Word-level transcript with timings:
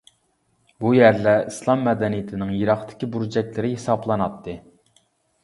بۇ 0.85 0.93
يەرلەر 0.95 1.43
ئىسلام 1.51 1.83
مەدەنىيىتىنىڭ 1.89 2.55
يىراقتىكى 2.61 3.11
بۇرجەكلىرى 3.17 3.73
ھېسابلىناتتى. 3.75 4.59